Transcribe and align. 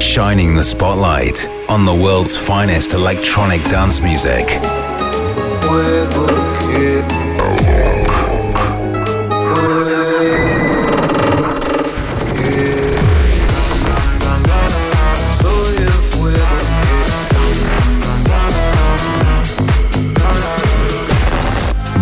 Shining 0.00 0.54
the 0.54 0.62
spotlight 0.62 1.46
on 1.68 1.84
the 1.84 1.94
world's 1.94 2.36
finest 2.36 2.94
electronic 2.94 3.62
dance 3.64 4.00
music. 4.00 4.46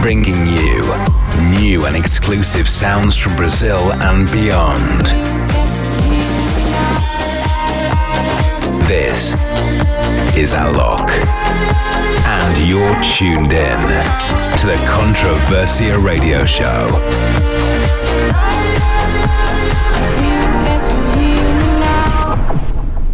bringing 0.05 0.44
and 1.87 1.97
exclusive 1.97 2.69
sounds 2.69 3.17
from 3.17 3.37
Brazil 3.37 3.93
and 3.93 4.31
beyond. 4.33 5.07
This 8.87 9.35
is 10.37 10.55
Alok, 10.55 11.11
and 12.27 12.69
you're 12.69 12.95
tuned 13.03 13.53
in 13.53 13.81
to 14.59 14.67
the 14.67 14.77
Controversia 14.87 16.03
Radio 16.03 16.45
Show. 16.45 16.89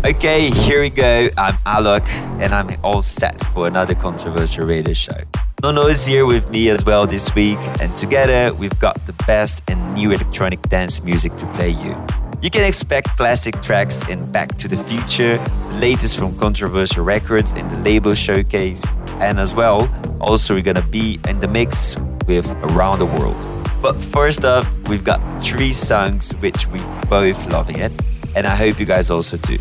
Okay, 0.05 0.51
here 0.51 0.83
we 0.83 0.91
go. 0.91 1.29
I'm 1.37 1.55
Alok, 1.66 2.09
and 2.41 2.55
I'm 2.55 2.69
all 2.85 3.02
set 3.02 3.43
for 3.47 3.66
another 3.66 3.95
Controversia 3.95 4.66
Radio 4.66 4.93
Show. 4.93 5.40
Nono 5.63 5.89
is 5.89 6.07
here 6.07 6.25
with 6.25 6.51
me 6.51 6.71
as 6.71 6.87
well 6.87 7.07
this 7.07 7.35
week, 7.35 7.59
and 7.83 7.95
together 7.95 8.55
we've 8.55 8.79
got 8.79 8.95
the 9.05 9.13
best 9.27 9.63
and 9.71 9.93
new 9.93 10.11
electronic 10.11 10.63
dance 10.71 11.03
music 11.05 11.35
to 11.35 11.47
play 11.49 11.69
you. 11.69 11.95
You 12.41 12.49
can 12.49 12.65
expect 12.65 13.09
classic 13.19 13.61
tracks 13.61 14.09
in 14.09 14.25
Back 14.33 14.55
to 14.57 14.69
the 14.69 14.77
Future, 14.79 15.37
the 15.37 15.79
latest 15.79 16.19
from 16.19 16.33
Controversia 16.33 17.05
Records 17.05 17.52
in 17.52 17.69
the 17.69 17.77
label 17.80 18.15
showcase, 18.15 18.91
and 19.21 19.39
as 19.39 19.55
well, 19.55 19.87
also 20.19 20.55
we're 20.55 20.63
gonna 20.63 20.80
be 20.91 21.19
in 21.29 21.41
the 21.41 21.49
mix 21.49 21.95
with 22.27 22.51
Around 22.73 23.01
the 23.01 23.07
World. 23.07 23.37
But 23.83 24.01
first 24.01 24.47
up, 24.47 24.65
we've 24.89 25.05
got 25.05 25.21
three 25.43 25.74
songs 25.74 26.33
which 26.41 26.69
we 26.69 26.80
both 27.11 27.47
loving 27.52 27.79
it, 27.79 27.93
and 28.35 28.47
I 28.47 28.57
hope 28.57 28.80
you 28.80 28.87
guys 28.87 29.11
also 29.11 29.37
do. 29.37 29.59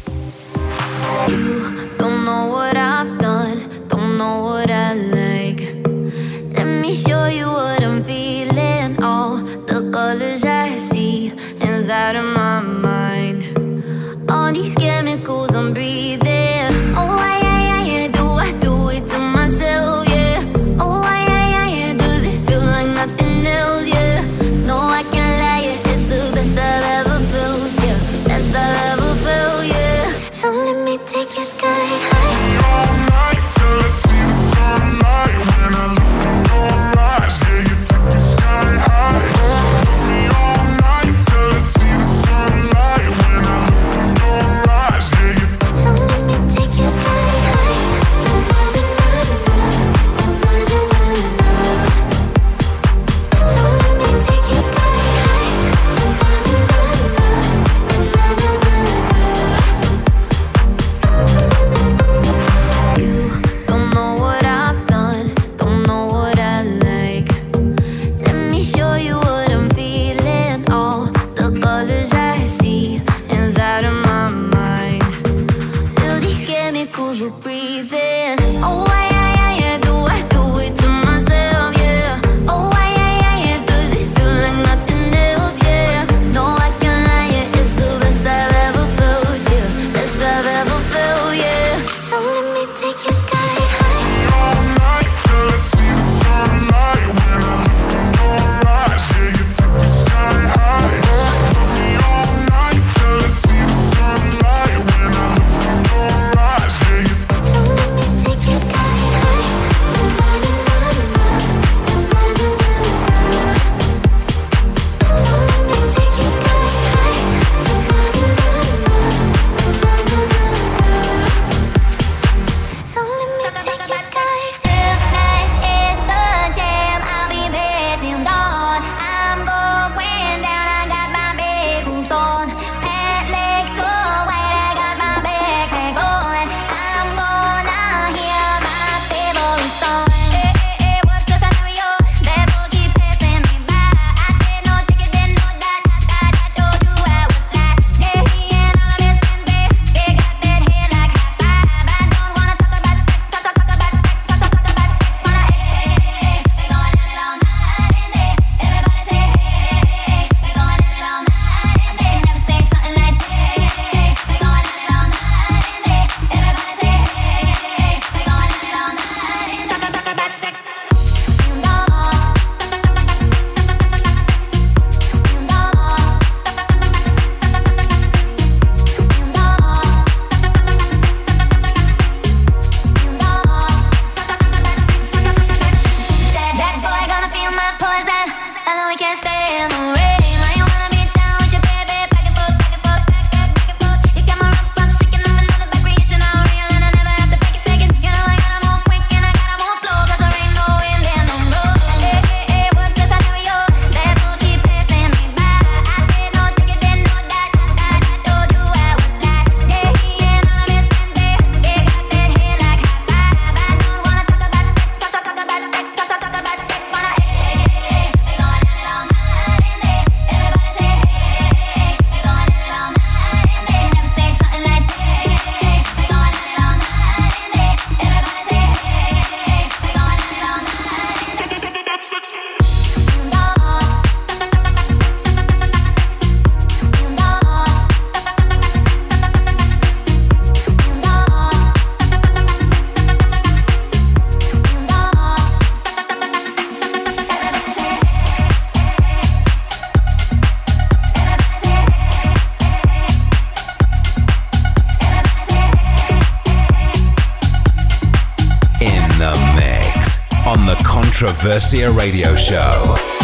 the 259.20 259.54
mix 259.54 260.18
on 260.48 260.66
the 260.66 260.76
Controversia 260.76 261.94
Radio 261.94 262.36
Show. 262.36 263.19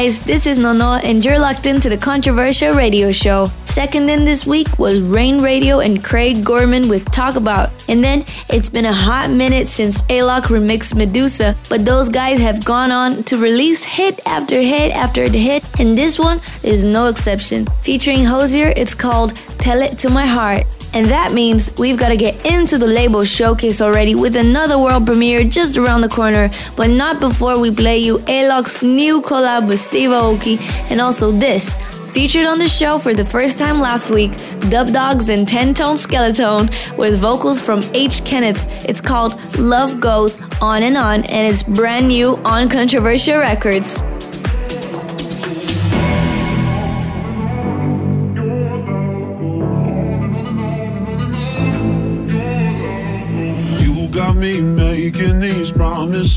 Guys? 0.00 0.18
This 0.20 0.46
is 0.46 0.58
Nono, 0.58 0.94
and 0.94 1.22
you're 1.22 1.38
locked 1.38 1.66
into 1.66 1.90
the 1.90 1.98
Controversia 1.98 2.74
Radio 2.74 3.12
Show. 3.12 3.48
Second 3.66 4.08
in 4.08 4.24
this 4.24 4.46
week 4.46 4.78
was 4.78 5.02
Rain 5.02 5.42
Radio 5.42 5.80
and 5.80 6.02
Craig 6.02 6.42
Gorman 6.42 6.88
with 6.88 7.04
Talk 7.12 7.36
About. 7.36 7.68
And 7.86 8.02
then 8.02 8.24
it's 8.48 8.70
been 8.70 8.86
a 8.86 8.94
hot 8.94 9.28
minute 9.28 9.68
since 9.68 10.00
Alok 10.08 10.44
remixed 10.44 10.94
Meduza, 10.94 11.54
but 11.68 11.84
those 11.84 12.08
guys 12.08 12.38
have 12.38 12.64
gone 12.64 12.90
on 12.90 13.24
to 13.24 13.36
release 13.36 13.84
hit 13.84 14.26
after 14.26 14.54
hit 14.54 14.90
after 14.92 15.28
hit, 15.28 15.62
and 15.78 15.98
this 15.98 16.18
one 16.18 16.38
is 16.64 16.82
no 16.82 17.08
exception. 17.08 17.66
Featuring 17.82 18.24
Hozier, 18.24 18.72
it's 18.78 18.94
called 18.94 19.36
Tell 19.58 19.82
It 19.82 19.98
to 19.98 20.08
My 20.08 20.24
Heart. 20.24 20.64
And 20.92 21.06
that 21.06 21.32
means 21.32 21.70
we've 21.78 21.96
got 21.96 22.08
to 22.08 22.16
get 22.16 22.44
into 22.44 22.76
the 22.76 22.86
label 22.86 23.24
showcase 23.24 23.80
already 23.80 24.14
with 24.14 24.36
another 24.36 24.78
world 24.78 25.06
premiere 25.06 25.44
just 25.44 25.76
around 25.76 26.00
the 26.00 26.08
corner, 26.08 26.50
but 26.76 26.90
not 26.90 27.20
before 27.20 27.60
we 27.60 27.70
play 27.70 27.98
you 27.98 28.18
Alok's 28.20 28.82
new 28.82 29.20
collab 29.22 29.68
with 29.68 29.78
Steve 29.78 30.10
Aoki 30.10 30.58
and 30.90 31.00
also 31.00 31.30
this. 31.30 31.74
Featured 32.12 32.44
on 32.44 32.58
the 32.58 32.68
show 32.68 32.98
for 32.98 33.14
the 33.14 33.24
first 33.24 33.56
time 33.56 33.78
last 33.78 34.10
week, 34.10 34.32
Dubdogz 34.72 35.32
and 35.32 35.46
10 35.46 35.74
Tone 35.74 35.96
Skeleton 35.96 36.68
with 36.98 37.20
vocals 37.20 37.60
from 37.60 37.84
H. 37.94 38.24
Kenneth. 38.24 38.84
It's 38.88 39.00
called 39.00 39.38
Love 39.56 40.00
Goes 40.00 40.40
On 40.60 40.82
and 40.82 40.96
On 40.96 41.22
and 41.22 41.46
it's 41.46 41.62
brand 41.62 42.08
new 42.08 42.36
on 42.38 42.68
Controversia 42.68 43.38
Records. 43.38 44.02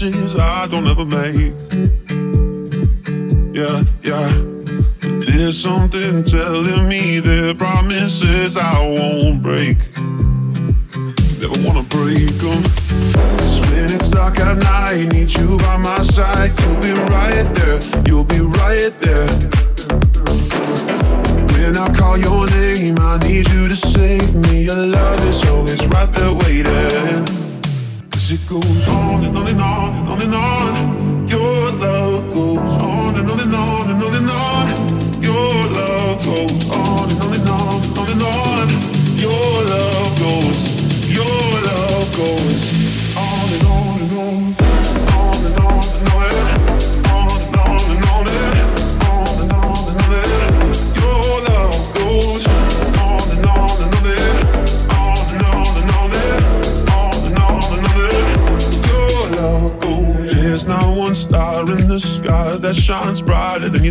Promises 0.03 0.35
I 0.37 0.67
don't 0.67 0.87
ever 0.87 1.05
make. 1.05 1.53
Yeah, 3.55 3.83
yeah. 4.01 4.29
There's 4.99 5.61
something 5.61 6.23
telling 6.23 6.89
me 6.89 7.19
that 7.19 7.55
promises 7.57 8.57
I 8.57 8.79
won't 8.81 9.41
break. 9.41 9.77
Never 11.39 11.59
wanna 11.65 11.83
break 11.87 12.35
them. 12.43 12.63
It's 13.95 14.09
dark 14.09 14.39
at 14.39 14.57
night, 14.57 15.11
need 15.13 15.31
you 15.33 15.57
by 15.59 15.77
my 15.77 15.99
side. 15.99 16.51
You'll 16.59 16.81
be 16.81 16.93
right 17.11 17.47
there, 17.55 17.79
you'll 18.05 18.23
be 18.23 18.39
right 18.39 18.93
there. 18.99 19.27
When 21.53 21.77
I 21.77 21.87
call 21.95 22.17
your 22.17 22.49
name, 22.51 22.97
I 22.99 23.19
need 23.27 23.47
you 23.49 23.69
to 23.69 23.75
save 23.75 24.35
me. 24.35 24.63
Your 24.63 24.85
love 24.87 25.23
is 25.27 25.45
always 25.49 25.85
right 25.87 26.11
there 26.13 26.33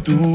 tú. 0.02 0.31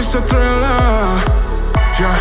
It's 0.00 0.14
a 0.14 0.22
Thriller. 0.22 1.20
Yeah. 2.00 2.16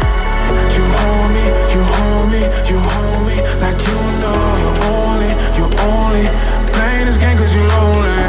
You 0.75 0.83
hold 0.99 1.31
me, 1.31 1.45
you 1.71 1.81
hold 1.95 2.27
me, 2.27 2.41
you 2.67 2.75
hold 2.75 3.23
me 3.23 3.39
like 3.63 3.79
you 3.87 3.95
know 4.19 4.41
you're 4.63 4.79
only, 4.91 5.31
you're 5.55 5.71
only 5.87 6.27
playing 6.75 7.05
this 7.07 7.15
game 7.15 7.37
cause 7.37 7.55
you 7.55 7.63
lonely. 7.63 8.19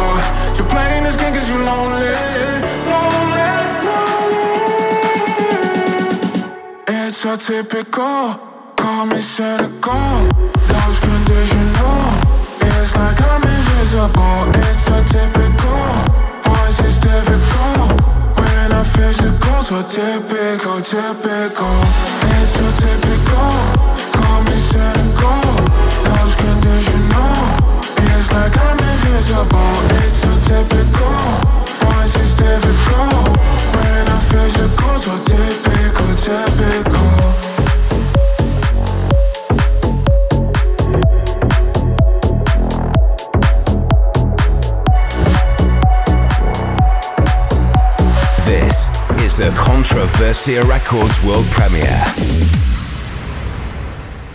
Oh, 0.00 0.16
you're 0.56 0.70
playing 0.72 1.04
this 1.04 1.16
game 1.20 1.34
cause 1.34 1.48
you 1.50 1.58
lonely. 1.68 2.16
Lonely, 2.88 3.44
lonely. 3.84 4.48
It's 6.88 7.20
a 7.26 7.36
typical, 7.36 8.40
call 8.80 9.04
me 9.04 9.20
cynical. 9.20 10.00
Love's 10.72 10.98
conditional. 10.98 12.08
It's 12.72 12.96
like 12.96 13.20
I'm 13.20 13.42
invisible. 13.44 14.48
It's 14.64 14.88
so 14.88 14.96
typical, 15.04 15.92
voice 16.42 16.80
is 16.80 16.96
difficult. 17.00 17.49
Fais 19.00 19.14
je 19.14 19.28
qu'on 19.40 19.62
soit 19.62 19.82
typical, 19.84 20.82
typical 20.82 21.76
It's 22.36 22.52
so 22.52 22.66
typical 22.82 23.48
Call 24.12 24.42
me 24.44 24.56
cynical, 24.56 25.00
and 25.00 25.14
go 25.16 25.36
Love's 26.04 26.34
conditional 26.36 27.32
It's 27.96 28.30
like 28.34 28.54
I'm 28.58 28.76
invisible 28.76 29.72
It's 30.04 30.18
so 30.20 30.32
typical 30.44 31.16
Once 31.88 32.14
it's 32.16 32.34
difficult 32.34 33.38
When 33.72 34.06
I 34.06 34.18
feel 34.28 34.48
je 34.48 34.66
qu'on 34.76 34.98
soit 34.98 35.24
typical, 35.24 36.04
oh, 36.04 36.14
typical 36.14 37.00
oh. 37.00 37.59
Traversia 50.00 50.64
Records 50.64 51.22
World 51.22 51.46
Premiere. 51.54 51.90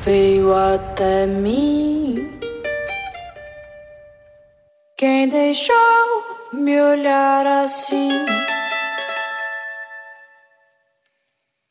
Veio 0.03 0.53
até 0.53 1.25
mim 1.25 2.31
quem 4.95 5.27
deixou 5.27 5.75
me 6.53 6.79
olhar 6.79 7.47
assim. 7.63 8.11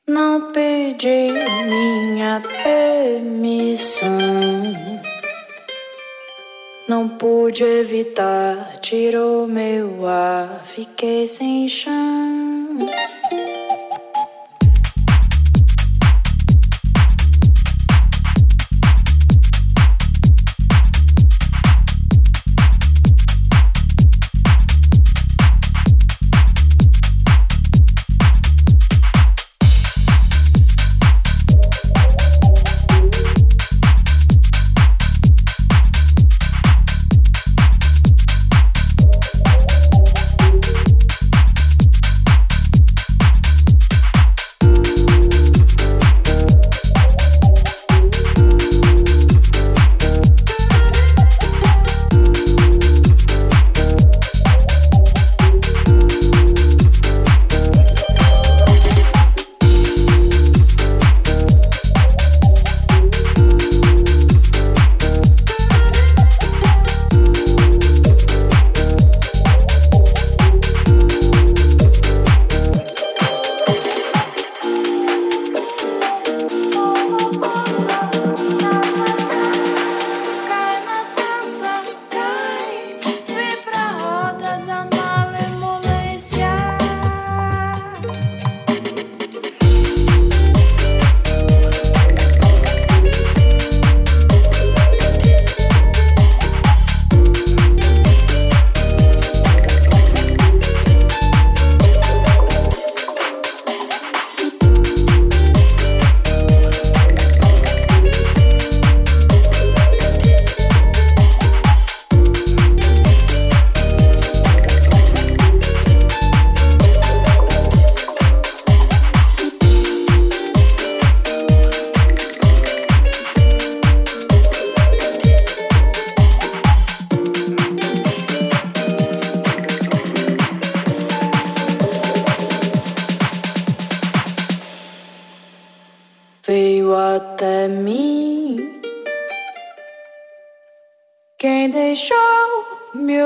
Não 0.09 0.51
pedi 0.51 1.29
minha 1.69 2.43
permissão. 2.65 4.11
Não 6.89 7.09
pude 7.09 7.63
evitar, 7.63 8.81
tirou 8.81 9.47
meu 9.47 10.05
ar, 10.05 10.63
fiquei 10.65 11.29
sem 11.29 11.69
chão. 11.69 13.14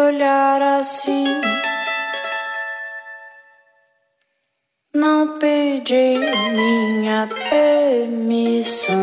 Olhar 0.06 0.62
assim? 0.62 1.26
Não 4.94 5.38
pedi 5.38 6.18
minha 6.54 7.28
permissão. 7.50 8.96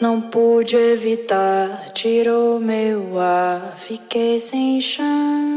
Não 0.00 0.20
pude 0.20 0.76
evitar, 0.76 1.92
tirou 1.92 2.60
meu 2.60 3.18
ar, 3.18 3.74
fiquei 3.76 4.38
sem 4.38 4.80
chão. 4.80 5.53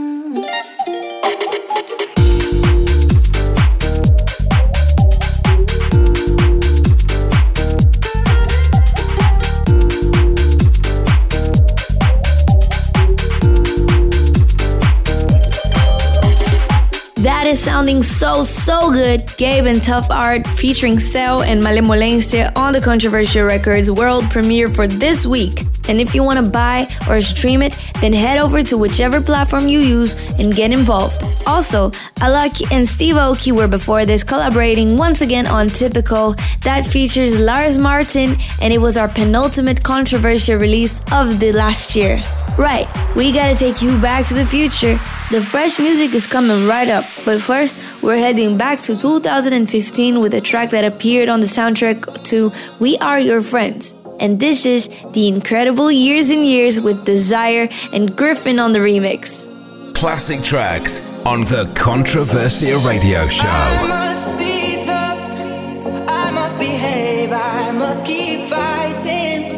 Sounding 17.87 18.03
so, 18.03 18.43
so 18.43 18.91
good. 18.91 19.31
Gabe 19.37 19.65
and 19.65 19.81
Tough 19.81 20.11
Art 20.11 20.45
featuring 20.45 20.99
Cell 20.99 21.43
and 21.43 21.63
Malemolência 21.63 22.51
on 22.57 22.73
the 22.73 22.81
Controversia 22.81 23.47
Records 23.47 23.89
world 23.89 24.29
premiere 24.29 24.67
for 24.67 24.87
this 24.87 25.25
week. 25.25 25.61
And 25.87 26.01
if 26.01 26.13
you 26.13 26.21
want 26.21 26.37
to 26.37 26.51
buy 26.51 26.85
or 27.07 27.21
stream 27.21 27.61
it, 27.61 27.71
then 28.01 28.11
head 28.11 28.39
over 28.39 28.61
to 28.61 28.77
whichever 28.77 29.21
platform 29.21 29.69
you 29.69 29.79
use 29.79 30.15
and 30.37 30.53
get 30.53 30.73
involved. 30.73 31.23
Also, 31.47 31.91
Alok 32.19 32.71
and 32.73 32.87
Steve 32.87 33.15
Aoki 33.15 33.53
were 33.53 33.69
before 33.69 34.05
this 34.05 34.21
collaborating 34.21 34.97
once 34.97 35.21
again 35.21 35.47
on 35.47 35.69
Typical 35.69 36.35
that 36.61 36.83
features 36.83 37.39
Lars 37.39 37.77
Martin 37.77 38.35
and 38.61 38.73
it 38.73 38.79
was 38.79 38.97
our 38.97 39.07
penultimate 39.07 39.81
Controversia 39.81 40.59
release 40.59 40.99
of 41.13 41.39
the 41.39 41.53
last 41.53 41.95
year. 41.95 42.21
Right, 42.57 42.87
we 43.15 43.31
gotta 43.31 43.55
take 43.55 43.81
you 43.81 43.97
back 44.01 44.27
to 44.27 44.33
the 44.33 44.45
future. 44.45 44.99
The 45.31 45.41
fresh 45.41 45.79
music 45.79 46.13
is 46.13 46.27
coming 46.27 46.67
right 46.67 46.89
up, 46.89 47.05
but 47.23 47.41
first, 47.41 47.77
we're 48.03 48.17
heading 48.17 48.57
back 48.57 48.79
to 48.79 48.97
2015 48.97 50.19
with 50.19 50.33
a 50.33 50.41
track 50.41 50.71
that 50.71 50.83
appeared 50.83 51.29
on 51.29 51.39
the 51.39 51.45
soundtrack 51.45 52.23
to 52.25 52.51
We 52.79 52.97
Are 52.97 53.19
Your 53.19 53.41
Friends. 53.41 53.95
And 54.19 54.39
this 54.39 54.65
is 54.65 54.89
The 55.13 55.27
Incredible 55.27 55.91
Years 55.91 56.29
and 56.29 56.45
Years 56.45 56.81
with 56.81 57.05
Desire 57.05 57.69
and 57.93 58.11
Gryffin 58.11 58.61
on 58.61 58.71
the 58.71 58.79
remix. 58.79 59.56
Classic 59.97 60.43
tracks 60.43 60.99
on 61.25 61.41
the 61.41 61.65
Controversia 61.73 62.77
Radio 62.85 63.27
Show. 63.29 63.47
I 63.47 63.87
must 63.87 64.29
be 64.37 64.85
tough. 64.85 66.07
I 66.07 66.29
must 66.29 66.59
behave. 66.59 67.31
I 67.31 67.71
must 67.71 68.05
keep 68.05 68.41
fighting. 68.41 69.53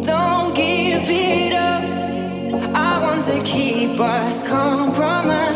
Don't 0.00 0.54
give 0.54 1.02
it 1.10 1.54
up. 1.54 1.82
I 2.76 3.00
want 3.02 3.24
to 3.24 3.42
keep 3.42 3.98
us 3.98 4.46
compromising. 4.48 5.47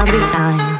I'm 0.00 0.06
behind. 0.06 0.79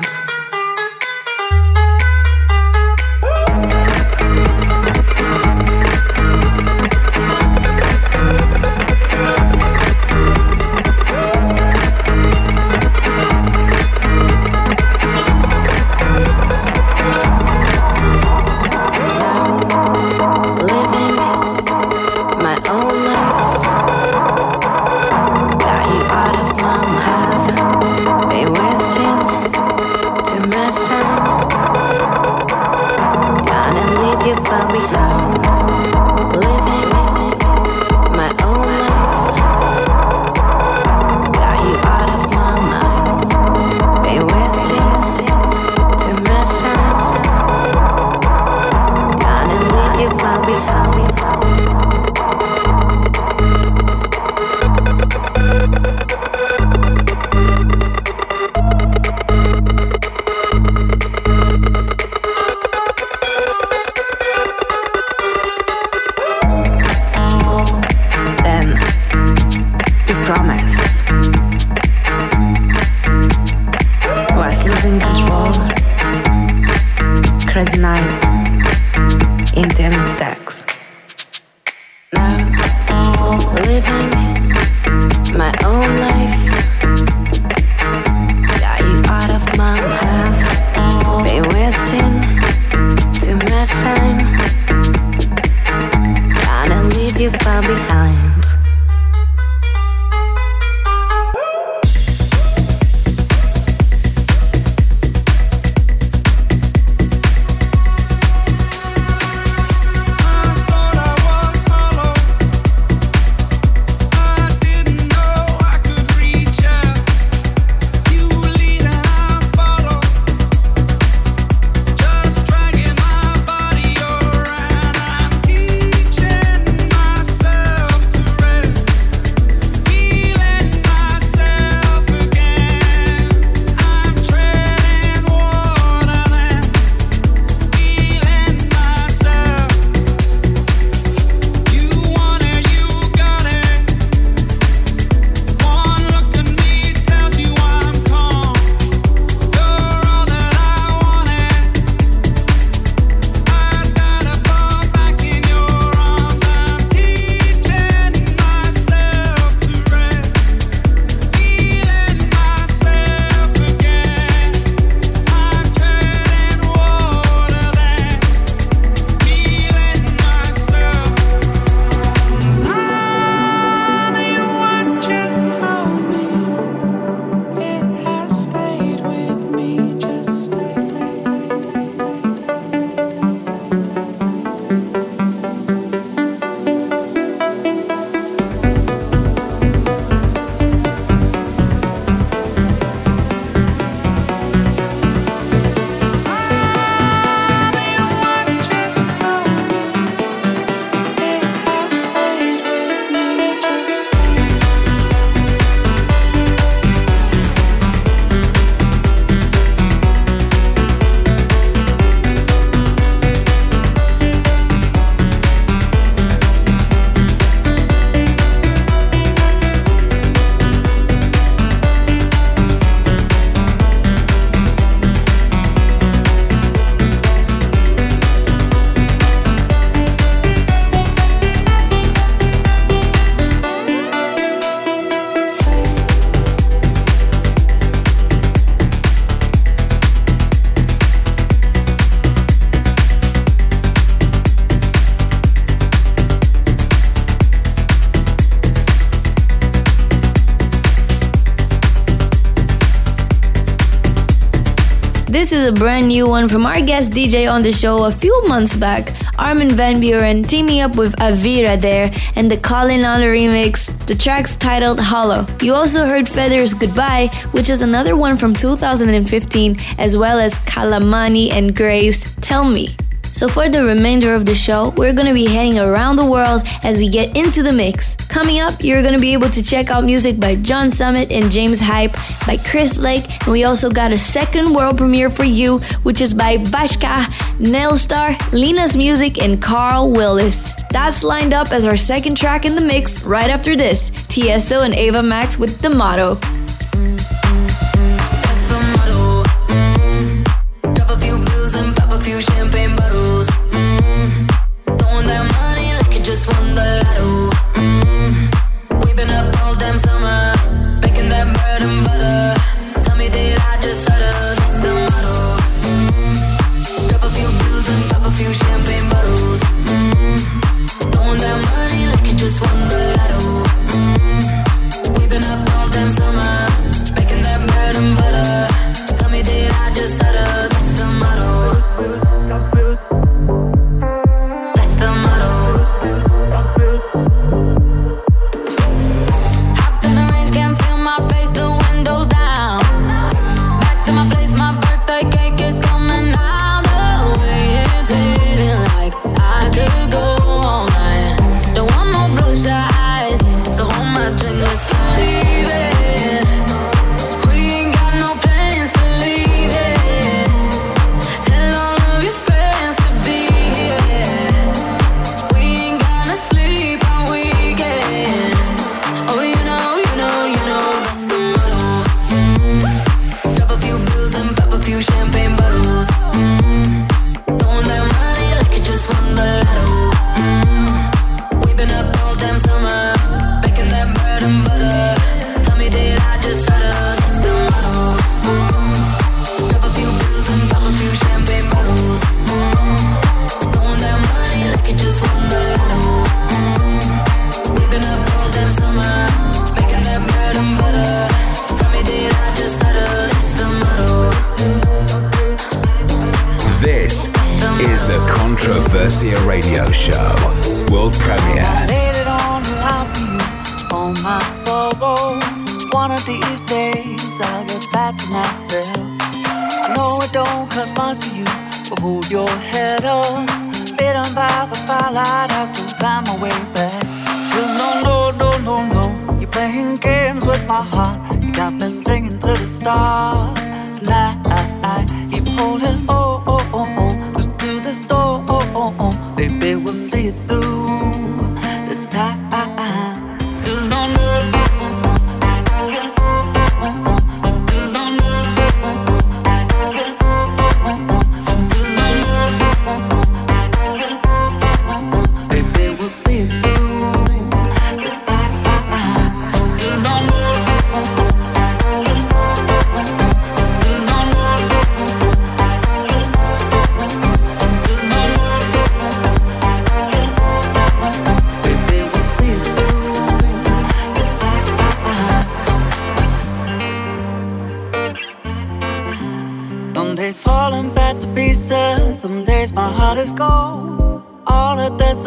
Brand 255.80 256.08
new 256.08 256.28
one 256.28 256.46
from 256.46 256.66
our 256.66 256.82
guest 256.82 257.10
DJ 257.10 257.50
on 257.50 257.62
the 257.62 257.72
show 257.72 258.04
a 258.04 258.10
few 258.10 258.46
months 258.46 258.76
back, 258.76 259.14
Armin 259.38 259.70
van 259.70 259.98
Buuren, 259.98 260.46
teaming 260.46 260.80
up 260.82 260.94
with 260.94 261.16
Avira 261.16 261.80
there, 261.80 262.10
and 262.36 262.50
the 262.50 262.58
Colin 262.58 263.02
on 263.02 263.22
remix. 263.22 263.86
The 264.06 264.14
track's 264.14 264.58
titled 264.58 265.00
Hollow. 265.00 265.46
You 265.62 265.72
also 265.72 266.04
heard 266.04 266.28
Feder's 266.28 266.74
Goodbye, 266.74 267.28
which 267.52 267.70
is 267.70 267.80
another 267.80 268.14
one 268.14 268.36
from 268.36 268.52
2015, 268.52 269.78
as 269.96 270.18
well 270.18 270.38
as 270.38 270.58
Kalamani 270.58 271.50
and 271.50 271.74
Grace 271.74 272.30
Tell 272.42 272.64
Me. 272.64 272.88
So, 273.32 273.48
for 273.48 273.70
the 273.70 273.82
remainder 273.82 274.34
of 274.34 274.44
the 274.44 274.54
show, 274.54 274.92
we're 274.98 275.14
gonna 275.14 275.32
be 275.32 275.46
heading 275.46 275.78
around 275.78 276.16
the 276.16 276.26
world 276.26 276.60
as 276.82 276.98
we 276.98 277.08
get 277.08 277.34
into 277.34 277.62
the 277.62 277.72
mix. 277.72 278.18
Coming 278.30 278.60
up, 278.60 278.74
you're 278.84 279.02
gonna 279.02 279.18
be 279.18 279.32
able 279.32 279.48
to 279.48 279.60
check 279.60 279.90
out 279.90 280.04
music 280.04 280.38
by 280.38 280.54
John 280.54 280.88
Summit 280.88 281.32
and 281.32 281.50
James 281.50 281.80
Hype, 281.80 282.12
by 282.46 282.56
Chris 282.58 282.96
Lake, 282.96 283.24
and 283.42 283.50
we 283.50 283.64
also 283.64 283.90
got 283.90 284.12
a 284.12 284.16
second 284.16 284.72
world 284.72 284.98
premiere 284.98 285.28
for 285.28 285.42
you, 285.42 285.78
which 286.04 286.20
is 286.20 286.32
by 286.32 286.56
Bashka, 286.56 287.24
Nailstar, 287.58 288.38
Lena's 288.52 288.94
Music, 288.94 289.42
and 289.42 289.60
Carl 289.60 290.12
Willis. 290.12 290.72
That's 290.90 291.24
lined 291.24 291.52
up 291.52 291.72
as 291.72 291.84
our 291.84 291.96
second 291.96 292.36
track 292.36 292.64
in 292.64 292.76
the 292.76 292.84
mix 292.84 293.24
right 293.24 293.50
after 293.50 293.74
this 293.74 294.10
Tiesto 294.10 294.84
and 294.84 294.94
Ava 294.94 295.24
Max 295.24 295.58
with 295.58 295.80
the 295.80 295.90
motto. 295.90 296.38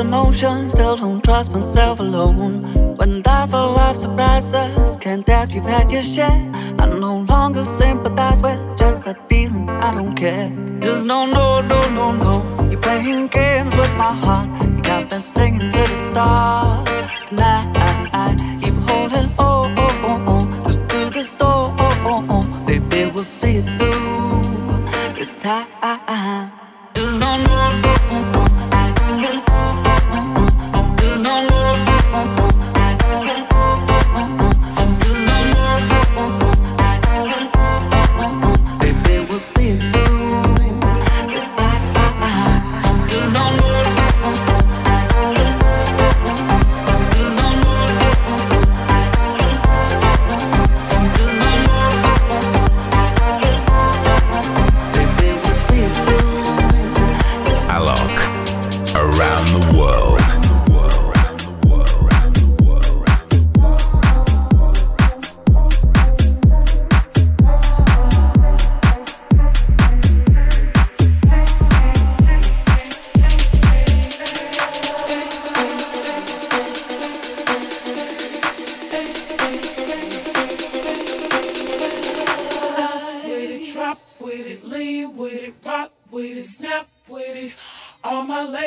Emotions 0.03 0.73
still 0.73 0.97
don't 0.97 1.23
trust 1.23 1.53
myself 1.53 2.01
alone. 2.01 2.63
When 2.97 3.21
that's 3.21 3.53
what 3.53 3.71
life 3.77 3.95
surprises, 3.95 4.97
can't 4.97 5.25
doubt 5.25 5.55
you've 5.55 5.63
had 5.63 5.89
your 5.89 6.01
share. 6.01 6.51
I 6.77 6.85
no 6.87 7.19
longer 7.19 7.63
sympathize 7.63 8.41
with 8.41 8.59
just 8.77 9.05
that 9.05 9.17
feeling, 9.29 9.69
I 9.69 9.95
don't 9.95 10.13
care. 10.13 10.49
Just 10.81 11.05
no, 11.05 11.25
no, 11.25 11.61
no, 11.61 11.79
no, 11.91 12.11
no. 12.11 12.69
You're 12.69 12.81
playing 12.81 13.27
games 13.27 13.77
with 13.77 13.93
my 13.95 14.13
heart. 14.13 14.49
You 14.75 14.81
got 14.83 15.09
me 15.09 15.19
singing 15.19 15.69
to 15.71 15.83
the 15.93 15.95
stars. 15.95 17.02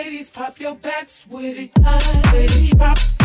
Ladies, 0.06 0.30
pop 0.30 0.60
your 0.60 0.76
backs 0.76 1.26
with 1.28 1.58
it. 1.58 2.32
Ladies, 2.32 2.72
drop. 2.74 3.15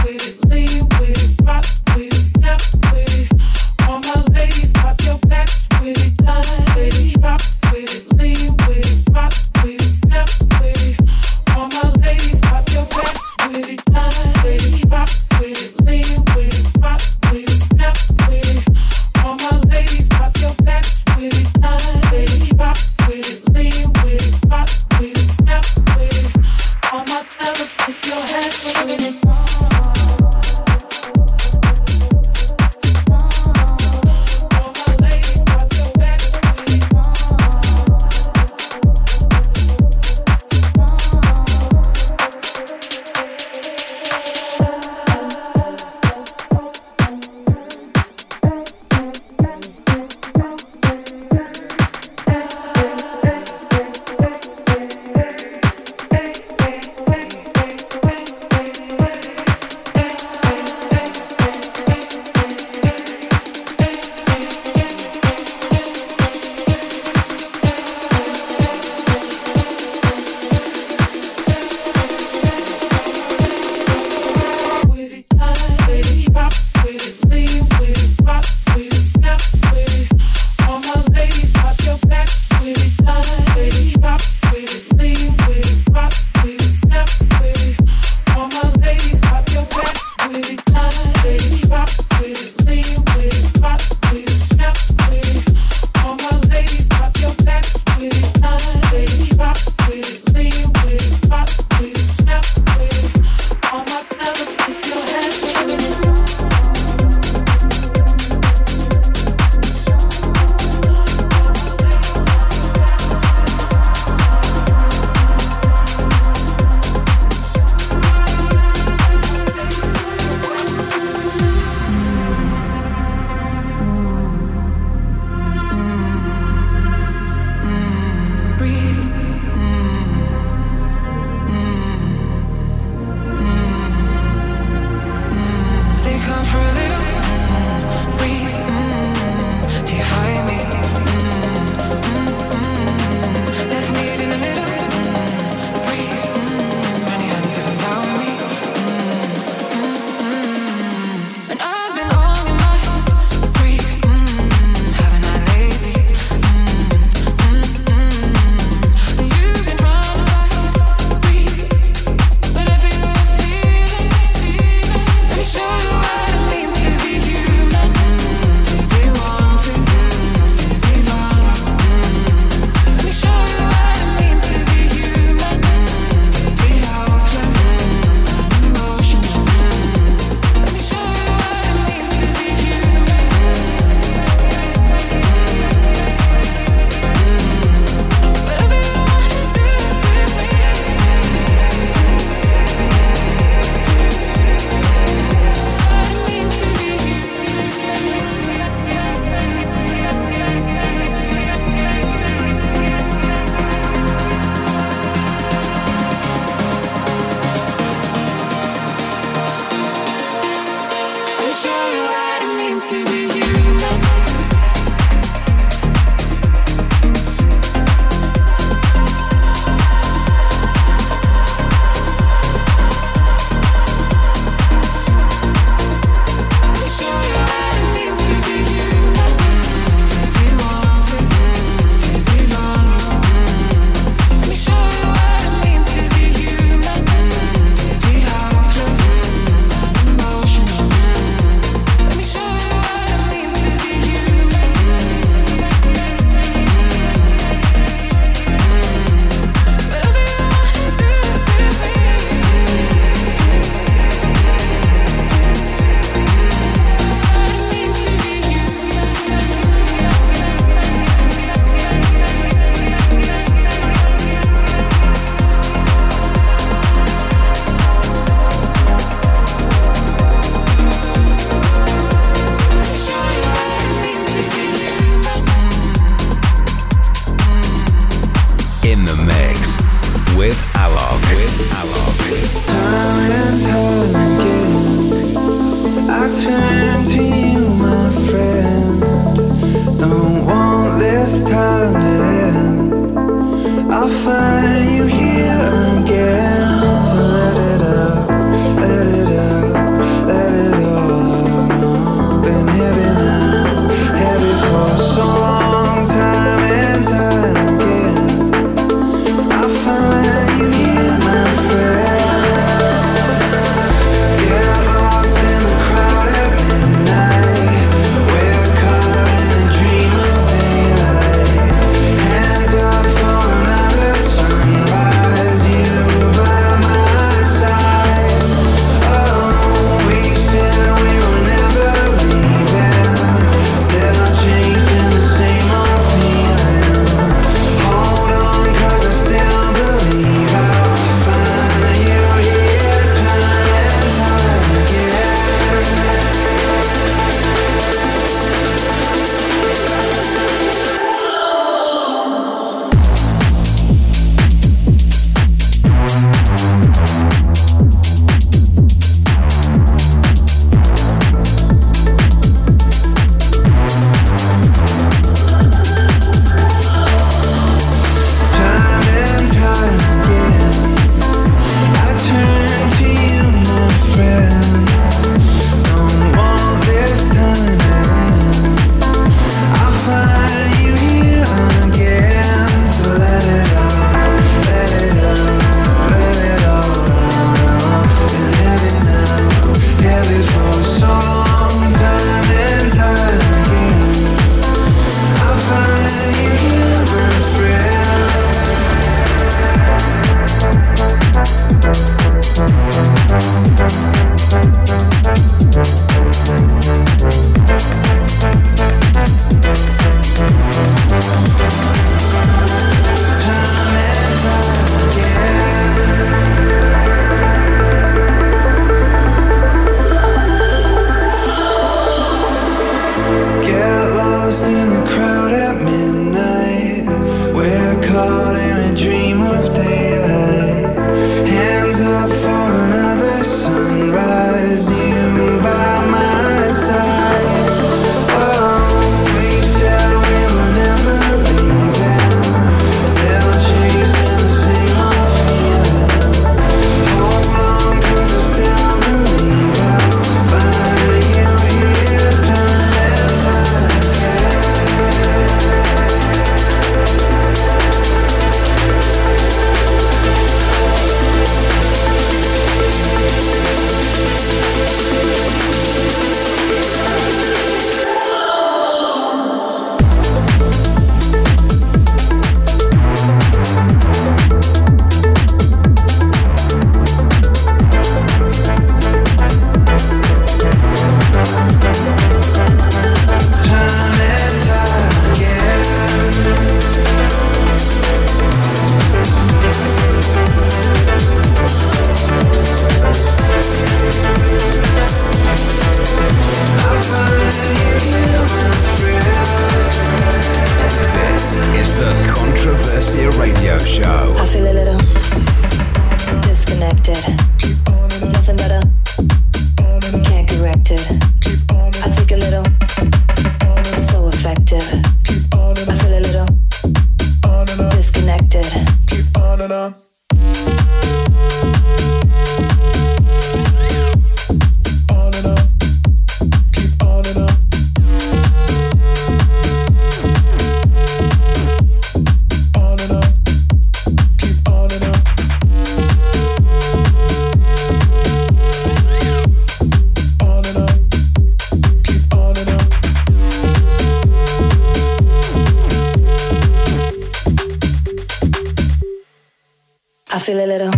I 550.34 550.40
feel 550.40 550.64
a 550.64 550.66
little 550.66 550.92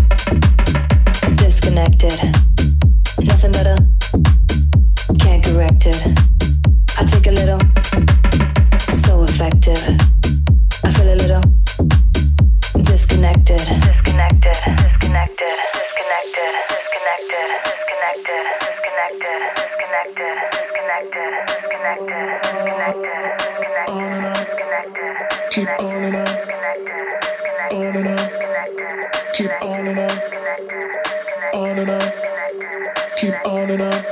disconnected. 1.37 2.13
Nothing 3.25 3.51
better. 3.51 3.77
Can't 5.17 5.43
correct 5.43 5.87
it. 5.87 6.01
I 6.99 7.03
a 7.25 7.31
little. 7.31 7.59
So. 9.01 9.25
I 10.83 10.89
feel 10.93 11.09
a 11.09 11.17
little 11.17 11.41
disconnected. 12.83 13.57
Disconnected. 13.57 14.53
Disconnected. 14.85 15.55
Disconnected. 15.73 16.53
Disconnected. 16.69 17.33
Disconnected. 17.57 18.43
Disconnected. 18.61 19.33
Disconnected. 19.63 20.29
Disconnected. 20.61 21.33
Disconnected. 21.63 22.21
Disconnected. 24.43 25.23
Keep 25.49 25.69
on 25.79 26.03
and 27.71 28.07
On. 28.07 28.42
Keep 29.43 29.61
on 29.61 29.87
and 29.87 29.99
on, 29.99 30.17
on 31.53 31.77
and 31.77 31.89
on. 31.89 32.11
Keep 33.17 33.35
on 33.45 33.69
and 33.71 33.81
on, 33.81 34.05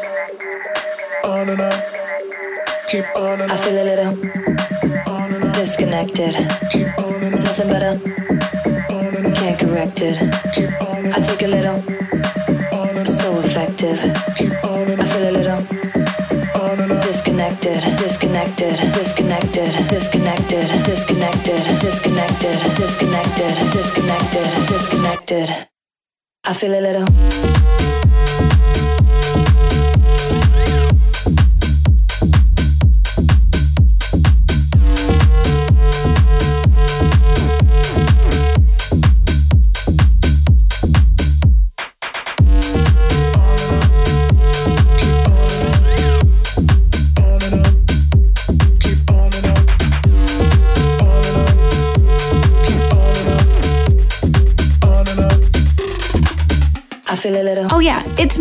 on 1.24 1.50
and 1.50 1.62
on. 1.62 1.82
Keep 2.90 3.06
on 3.16 3.40
and 3.40 3.44
on. 3.44 3.50
I 3.50 3.56
feel 3.56 3.82
a 3.82 3.86
little 3.88 4.08
on 5.08 5.34
and 5.34 5.44
on. 5.46 5.54
disconnected. 5.54 6.36
Keep 6.70 7.00
on 7.00 7.24
and 7.24 7.36
on. 7.36 7.44
Nothing 7.46 7.70
better. 7.70 7.92
On 8.92 9.16
and 9.16 9.26
on. 9.26 9.34
Can't 9.36 9.58
correct 9.58 10.02
it. 10.02 10.20
Keep 10.54 10.82
on 10.82 10.98
and 10.98 11.08
on. 11.08 11.24
I 11.24 11.26
take 11.26 11.44
a 11.44 11.48
little. 11.48 11.78
So 13.06 13.40
effective. 13.40 14.00
I 14.00 15.06
feel 15.06 15.30
a 15.30 15.32
little. 15.32 15.82
Disconnected. 17.04 17.82
Disconnected. 17.98 18.76
Disconnected. 18.94 19.72
Disconnected. 19.90 20.68
Disconnected. 20.86 21.80
Disconnected. 21.80 22.76
Disconnected. 22.76 23.72
I 25.34 26.54
feel 26.54 26.74
a 26.74 26.82
little. 26.82 28.61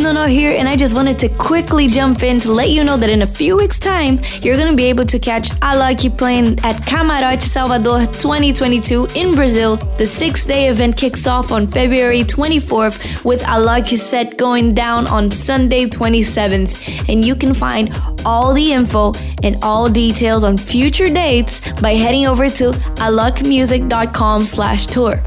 Nono 0.03 0.26
here, 0.26 0.57
and 0.59 0.68
I 0.68 0.76
just 0.76 0.94
wanted 0.94 1.18
to 1.18 1.28
quickly 1.28 1.86
jump 1.86 2.22
in 2.22 2.40
to 2.40 2.53
let 2.53 2.70
you 2.70 2.82
know 2.84 2.96
that 2.96 3.11
in 3.11 3.22
a 3.22 3.26
few 3.26 3.57
weeks' 3.57 3.78
time, 3.78 4.18
you're 4.40 4.57
gonna 4.57 4.74
be 4.74 4.84
able 4.84 5.05
to 5.05 5.18
catch 5.18 5.51
Alok 5.61 6.16
playing 6.16 6.59
at 6.61 6.76
Camarote 6.86 7.42
Salvador 7.42 8.01
2022 8.01 9.09
in 9.14 9.34
Brazil. 9.34 9.76
The 9.98 10.07
six 10.07 10.44
day 10.44 10.68
event 10.68 10.96
kicks 10.96 11.26
off 11.26 11.53
on 11.53 11.66
February 11.66 12.24
24th 12.24 13.24
with 13.24 13.42
Alok's 13.42 14.01
set 14.01 14.36
going 14.36 14.74
down 14.74 15.07
on 15.07 15.30
Sunday 15.30 15.84
27th, 15.86 17.09
and 17.09 17.24
you 17.24 17.34
can 17.34 17.53
find 17.53 17.90
all 18.24 18.55
the 18.55 18.72
info 18.72 19.12
and 19.42 19.57
all 19.62 19.88
details 19.88 20.44
on 20.44 20.57
future 20.57 21.09
dates 21.12 21.72
by 21.80 21.94
heading 21.94 22.26
over 22.26 22.48
to 22.48 22.72
alokmusic.com 23.05 24.40
slash 24.42 24.86
tour. 24.86 25.22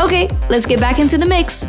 Okay, 0.00 0.28
let's 0.48 0.66
get 0.66 0.80
back 0.80 0.98
into 0.98 1.18
the 1.18 1.26
mix. 1.26 1.66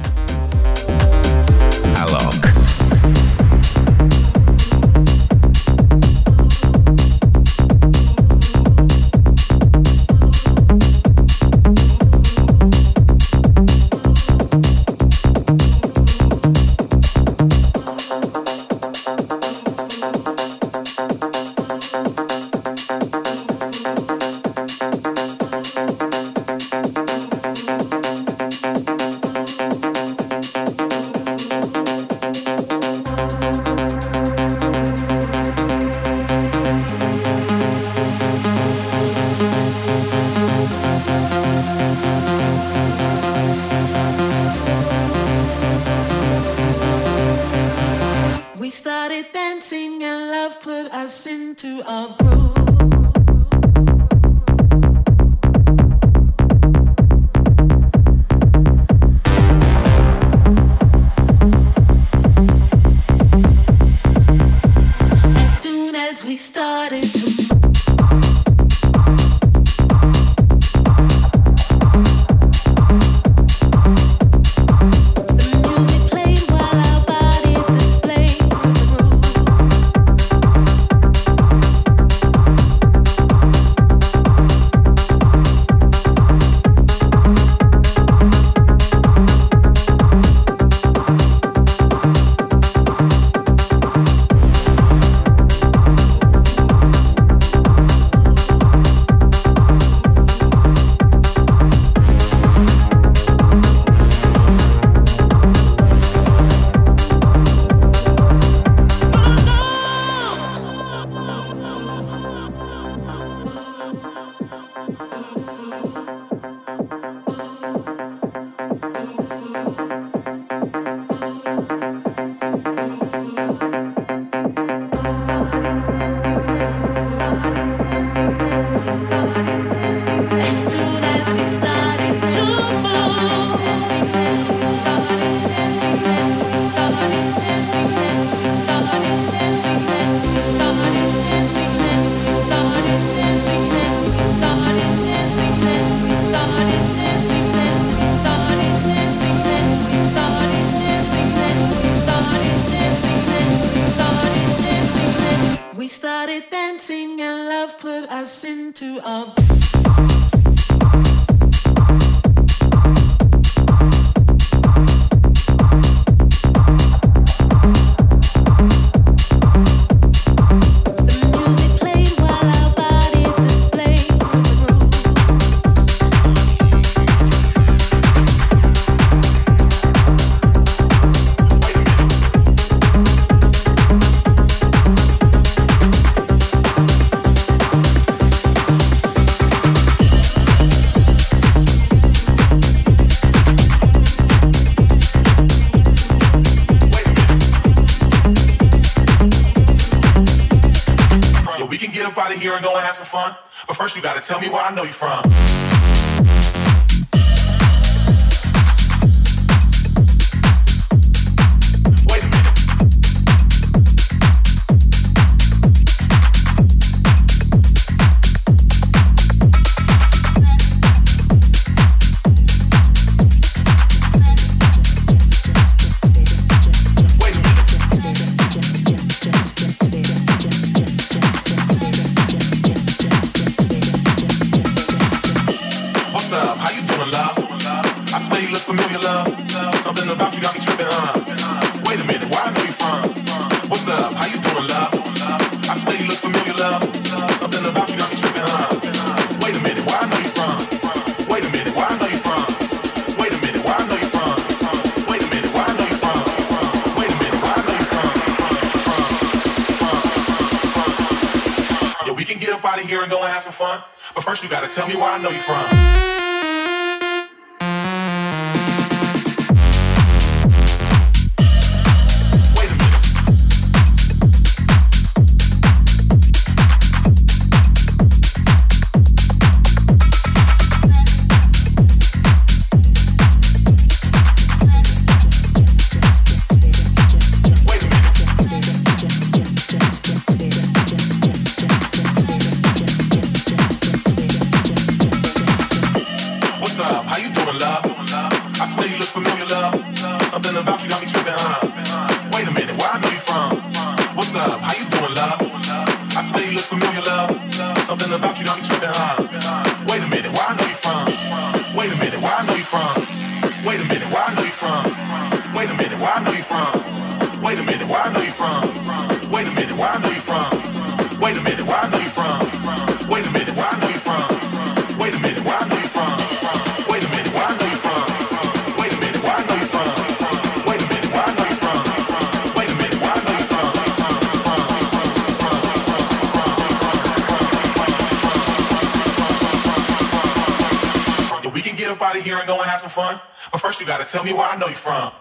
have 342.74 342.82
some 342.82 342.90
fun. 342.90 343.20
But 343.52 343.62
first 343.62 343.80
you 343.80 343.86
gotta 343.86 344.06
tell 344.06 344.24
me 344.24 344.34
where 344.34 344.48
I 344.48 344.58
know 344.58 344.68
you 344.68 344.76
from. 344.76 345.12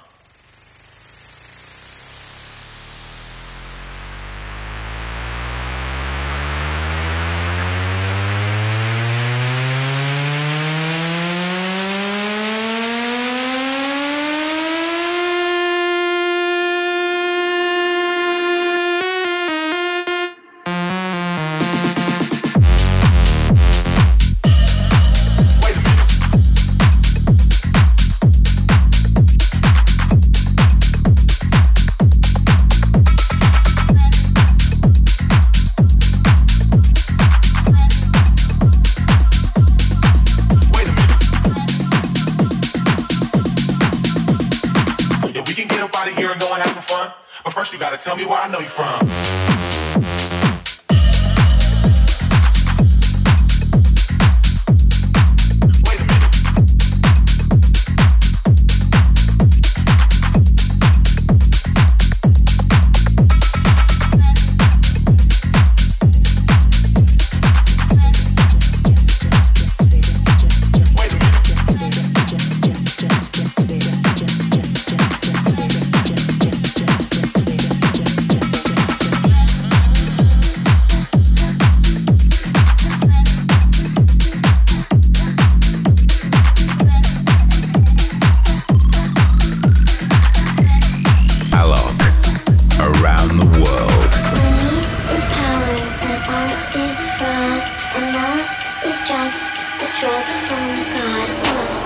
And 97.95 98.15
love 98.15 98.41
is 98.87 99.03
just 99.07 99.45
a 99.83 100.01
drug 100.01 100.25
from 100.49 100.97
God. 100.97 101.82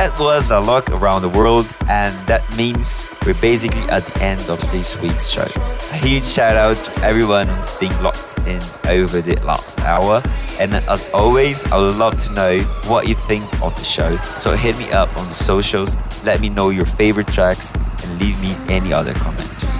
that 0.00 0.18
was 0.18 0.50
a 0.50 0.58
look 0.58 0.88
around 0.92 1.20
the 1.20 1.28
world, 1.28 1.66
and 1.86 2.16
that 2.26 2.42
means 2.56 3.06
we're 3.26 3.34
basically 3.34 3.82
at 3.90 4.06
the 4.06 4.22
end 4.22 4.40
of 4.48 4.58
this 4.70 4.98
week's 5.02 5.28
show. 5.28 5.44
A 5.92 5.96
huge 5.96 6.24
shout 6.24 6.56
out 6.56 6.76
to 6.84 7.02
everyone 7.02 7.46
who's 7.46 7.70
been 7.76 7.92
locked 8.02 8.38
in 8.46 8.62
over 8.88 9.20
the 9.20 9.38
last 9.44 9.78
hour. 9.80 10.22
And 10.58 10.74
as 10.88 11.06
always, 11.12 11.66
I 11.66 11.76
would 11.76 11.96
love 11.96 12.18
to 12.20 12.32
know 12.32 12.60
what 12.88 13.08
you 13.08 13.14
think 13.14 13.44
of 13.60 13.76
the 13.76 13.84
show. 13.84 14.16
So 14.38 14.56
hit 14.56 14.78
me 14.78 14.90
up 14.90 15.14
on 15.18 15.28
the 15.28 15.34
socials, 15.34 15.98
let 16.24 16.40
me 16.40 16.48
know 16.48 16.70
your 16.70 16.86
favorite 16.86 17.28
tracks, 17.28 17.74
and 17.74 18.18
leave 18.18 18.40
me 18.40 18.56
any 18.72 18.94
other 18.94 19.12
comments. 19.12 19.79